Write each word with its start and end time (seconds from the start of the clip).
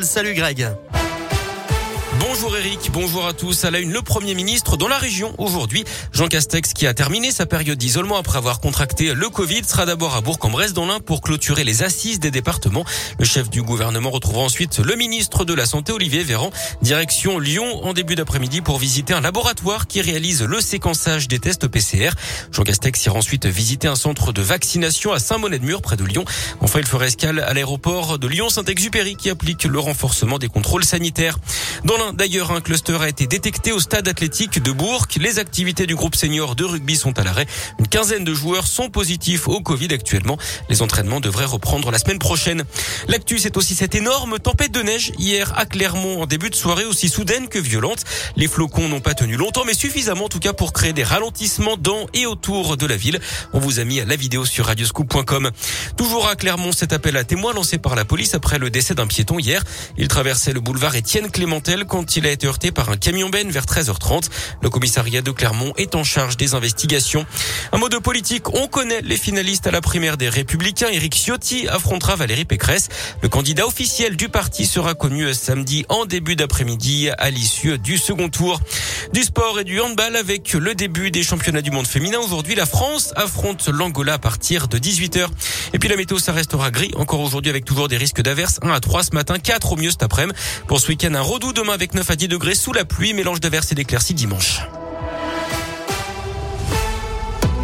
Salut 0.00 0.34
Greg. 0.34 1.01
Bonjour 2.28 2.56
Eric, 2.56 2.90
bonjour 2.92 3.26
à 3.26 3.32
tous. 3.32 3.64
À 3.64 3.72
la 3.72 3.80
une, 3.80 3.92
le 3.92 4.00
Premier 4.00 4.34
ministre 4.34 4.76
dans 4.76 4.86
la 4.86 4.96
région 4.96 5.34
aujourd'hui. 5.38 5.82
Jean 6.12 6.28
Castex, 6.28 6.72
qui 6.72 6.86
a 6.86 6.94
terminé 6.94 7.32
sa 7.32 7.46
période 7.46 7.76
d'isolement 7.76 8.16
après 8.16 8.38
avoir 8.38 8.60
contracté 8.60 9.12
le 9.12 9.28
Covid, 9.28 9.64
sera 9.64 9.86
d'abord 9.86 10.14
à 10.14 10.20
Bourg-en-Bresse 10.20 10.72
dans 10.72 10.86
l'Ain 10.86 11.00
pour 11.00 11.20
clôturer 11.20 11.64
les 11.64 11.82
assises 11.82 12.20
des 12.20 12.30
départements. 12.30 12.84
Le 13.18 13.24
chef 13.24 13.50
du 13.50 13.60
gouvernement 13.60 14.10
retrouvera 14.10 14.44
ensuite 14.44 14.78
le 14.78 14.94
ministre 14.94 15.44
de 15.44 15.52
la 15.52 15.66
Santé, 15.66 15.90
Olivier 15.90 16.22
Véran, 16.22 16.52
direction 16.80 17.40
Lyon 17.40 17.84
en 17.84 17.92
début 17.92 18.14
d'après-midi 18.14 18.60
pour 18.60 18.78
visiter 18.78 19.14
un 19.14 19.20
laboratoire 19.20 19.88
qui 19.88 20.00
réalise 20.00 20.44
le 20.44 20.60
séquençage 20.60 21.26
des 21.26 21.40
tests 21.40 21.66
PCR. 21.66 22.10
Jean 22.52 22.62
Castex 22.62 23.04
ira 23.04 23.16
ensuite 23.16 23.46
visiter 23.46 23.88
un 23.88 23.96
centre 23.96 24.32
de 24.32 24.42
vaccination 24.42 25.12
à 25.12 25.18
Saint-Monnet-de-Mur 25.18 25.82
près 25.82 25.96
de 25.96 26.04
Lyon. 26.04 26.24
Enfin, 26.60 26.78
il 26.78 26.86
fera 26.86 27.06
escale 27.06 27.40
à 27.40 27.52
l'aéroport 27.52 28.20
de 28.20 28.28
Lyon-Saint-Exupéry 28.28 29.16
qui 29.16 29.28
applique 29.28 29.64
le 29.64 29.80
renforcement 29.80 30.38
des 30.38 30.48
contrôles 30.48 30.84
sanitaires. 30.84 31.38
Dans 31.84 32.11
D'ailleurs, 32.14 32.52
un 32.52 32.60
cluster 32.60 32.98
a 33.00 33.08
été 33.08 33.26
détecté 33.26 33.72
au 33.72 33.80
stade 33.80 34.06
athlétique 34.06 34.62
de 34.62 34.70
Bourg. 34.70 35.06
Les 35.18 35.38
activités 35.38 35.86
du 35.86 35.94
groupe 35.94 36.14
senior 36.14 36.54
de 36.54 36.64
rugby 36.64 36.94
sont 36.94 37.18
à 37.18 37.24
l'arrêt. 37.24 37.46
Une 37.78 37.88
quinzaine 37.88 38.22
de 38.24 38.34
joueurs 38.34 38.66
sont 38.66 38.90
positifs 38.90 39.48
au 39.48 39.60
Covid 39.60 39.88
actuellement. 39.92 40.36
Les 40.68 40.82
entraînements 40.82 41.20
devraient 41.20 41.46
reprendre 41.46 41.90
la 41.90 41.98
semaine 41.98 42.18
prochaine. 42.18 42.64
L'actu, 43.08 43.38
c'est 43.38 43.56
aussi 43.56 43.74
cette 43.74 43.94
énorme 43.94 44.38
tempête 44.38 44.72
de 44.72 44.82
neige 44.82 45.12
hier 45.18 45.52
à 45.56 45.64
Clermont 45.64 46.20
en 46.20 46.26
début 46.26 46.50
de 46.50 46.54
soirée 46.54 46.84
aussi 46.84 47.08
soudaine 47.08 47.48
que 47.48 47.58
violente. 47.58 48.04
Les 48.36 48.46
flocons 48.46 48.88
n'ont 48.88 49.00
pas 49.00 49.14
tenu 49.14 49.36
longtemps, 49.36 49.64
mais 49.64 49.74
suffisamment 49.74 50.26
en 50.26 50.28
tout 50.28 50.38
cas 50.38 50.52
pour 50.52 50.74
créer 50.74 50.92
des 50.92 51.04
ralentissements 51.04 51.76
dans 51.78 52.06
et 52.12 52.26
autour 52.26 52.76
de 52.76 52.86
la 52.86 52.96
ville. 52.96 53.20
On 53.54 53.58
vous 53.58 53.80
a 53.80 53.84
mis 53.84 54.04
la 54.04 54.16
vidéo 54.16 54.44
sur 54.44 54.66
radioscoop.com. 54.66 55.50
Toujours 55.96 56.28
à 56.28 56.36
Clermont, 56.36 56.72
cet 56.72 56.92
appel 56.92 57.16
à 57.16 57.24
témoins 57.24 57.54
lancé 57.54 57.78
par 57.78 57.96
la 57.96 58.04
police 58.04 58.34
après 58.34 58.58
le 58.58 58.68
décès 58.68 58.94
d'un 58.94 59.06
piéton 59.06 59.38
hier. 59.38 59.62
Il 59.96 60.08
traversait 60.08 60.52
le 60.52 60.60
boulevard 60.60 60.94
Étienne 60.94 61.30
Clémentel 61.30 61.86
quand 61.86 62.01
il 62.16 62.26
a 62.26 62.30
été 62.30 62.46
heurté 62.46 62.72
par 62.72 62.90
un 62.90 62.96
camion 62.96 63.28
ben 63.28 63.50
vers 63.50 63.64
13h30. 63.64 64.28
Le 64.60 64.70
commissariat 64.70 65.22
de 65.22 65.30
Clermont 65.30 65.72
est 65.76 65.94
en 65.94 66.04
charge 66.04 66.36
des 66.36 66.54
investigations. 66.54 67.26
Un 67.72 67.78
mot 67.78 67.88
de 67.88 67.98
politique, 67.98 68.48
on 68.54 68.66
connaît 68.66 69.00
les 69.02 69.16
finalistes 69.16 69.66
à 69.66 69.70
la 69.70 69.80
primaire 69.80 70.16
des 70.16 70.28
Républicains. 70.28 70.88
Éric 70.88 71.14
Ciotti 71.14 71.68
affrontera 71.68 72.16
Valérie 72.16 72.44
Pécresse. 72.44 72.88
Le 73.22 73.28
candidat 73.28 73.66
officiel 73.66 74.16
du 74.16 74.28
parti 74.28 74.66
sera 74.66 74.94
connu 74.94 75.32
samedi 75.34 75.84
en 75.88 76.04
début 76.04 76.36
d'après-midi 76.36 77.10
à 77.16 77.30
l'issue 77.30 77.78
du 77.78 77.98
second 77.98 78.28
tour. 78.28 78.60
Du 79.12 79.22
sport 79.22 79.60
et 79.60 79.64
du 79.64 79.80
handball 79.80 80.16
avec 80.16 80.52
le 80.54 80.74
début 80.74 81.10
des 81.10 81.22
championnats 81.22 81.62
du 81.62 81.70
monde 81.70 81.86
féminin. 81.86 82.18
Aujourd'hui, 82.18 82.54
la 82.54 82.66
France 82.66 83.12
affronte 83.16 83.68
l'Angola 83.68 84.14
à 84.14 84.18
partir 84.18 84.68
de 84.68 84.78
18h. 84.78 85.26
Et 85.74 85.78
puis 85.78 85.88
la 85.88 85.96
météo, 85.96 86.18
ça 86.18 86.32
restera 86.32 86.70
gris 86.70 86.92
encore 86.96 87.20
aujourd'hui 87.20 87.50
avec 87.50 87.64
toujours 87.64 87.88
des 87.88 87.96
risques 87.96 88.22
d'averses. 88.22 88.58
1 88.62 88.70
à 88.70 88.80
3 88.80 89.04
ce 89.04 89.10
matin, 89.14 89.38
4 89.38 89.72
au 89.72 89.76
mieux 89.76 89.90
cet 89.90 90.02
après-midi. 90.02 90.38
Pour 90.66 90.80
ce 90.80 90.88
week-end, 90.88 91.14
un 91.14 91.20
redout 91.20 91.52
demain 91.52 91.74
avec 91.82 91.94
9 91.94 92.08
à 92.10 92.14
10 92.14 92.28
degrés 92.28 92.54
sous 92.54 92.72
la 92.72 92.84
pluie, 92.84 93.12
mélange 93.12 93.40
d'averses 93.40 93.72
et 93.72 93.74
d'éclaircies 93.74 94.14
dimanche. 94.14 94.60